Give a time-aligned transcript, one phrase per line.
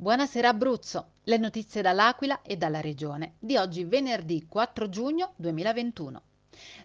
[0.00, 6.22] Buonasera Abruzzo, le notizie dall'Aquila e dalla regione di oggi venerdì 4 giugno 2021.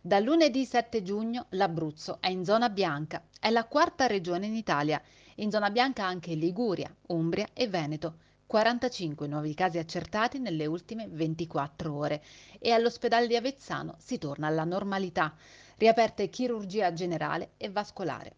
[0.01, 4.99] Da lunedì 7 giugno l'Abruzzo è in zona bianca, è la quarta regione in Italia,
[5.35, 8.15] in zona bianca anche Liguria, Umbria e Veneto.
[8.47, 12.23] 45 nuovi casi accertati nelle ultime 24 ore
[12.57, 15.35] e all'ospedale di Avezzano si torna alla normalità,
[15.77, 18.37] riaperte chirurgia generale e vascolare.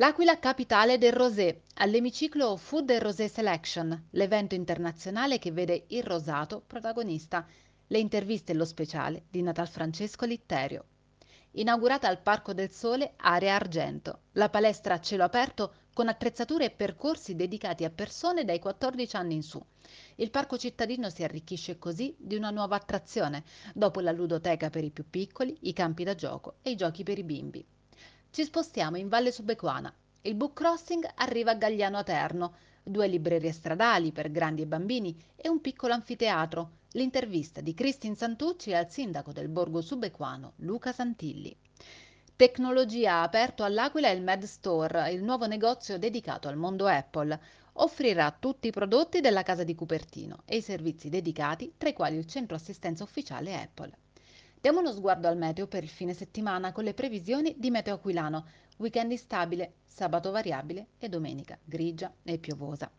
[0.00, 6.62] L'Aquila capitale del rosé, all'emiciclo Food and Rosé Selection, l'evento internazionale che vede il rosato
[6.64, 7.44] protagonista,
[7.88, 10.84] le interviste e lo speciale di Natal Francesco Litterio.
[11.54, 16.70] Inaugurata al Parco del Sole, Area Argento, la palestra a cielo aperto con attrezzature e
[16.70, 19.60] percorsi dedicati a persone dai 14 anni in su.
[20.14, 23.42] Il parco cittadino si arricchisce così di una nuova attrazione,
[23.74, 27.18] dopo la ludoteca per i più piccoli, i campi da gioco e i giochi per
[27.18, 27.66] i bimbi.
[28.30, 29.92] Ci spostiamo in Valle Subequana.
[30.22, 35.48] Il book crossing arriva a Gagliano Aterno, due librerie stradali per grandi e bambini e
[35.48, 36.70] un piccolo anfiteatro.
[36.92, 41.56] L'intervista di Cristin Santucci al sindaco del borgo subequano Luca Santilli.
[42.36, 47.40] Tecnologia ha aperto all'Aquila il Med Store, il nuovo negozio dedicato al mondo Apple.
[47.80, 52.16] Offrirà tutti i prodotti della casa di Cupertino e i servizi dedicati, tra i quali
[52.16, 53.90] il centro assistenza ufficiale Apple.
[54.60, 58.44] Diamo uno sguardo al meteo per il fine settimana con le previsioni di Meteo Aquilano.
[58.78, 62.90] Weekend instabile, sabato variabile e domenica grigia e piovosa.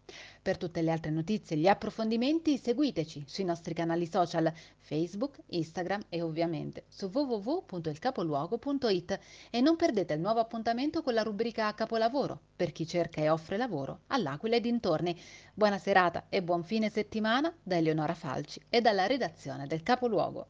[0.42, 6.04] Per tutte le altre notizie e gli approfondimenti seguiteci sui nostri canali social Facebook, Instagram
[6.08, 12.72] e ovviamente su www.ilcapoluogo.it e non perdete il nuovo appuntamento con la rubrica Capolavoro per
[12.72, 15.20] chi cerca e offre lavoro all'Aquila e dintorni.
[15.54, 20.48] Buona serata e buon fine settimana da Eleonora Falci e dalla redazione del Capoluogo.